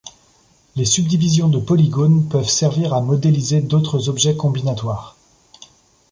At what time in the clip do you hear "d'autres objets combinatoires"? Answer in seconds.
3.61-5.15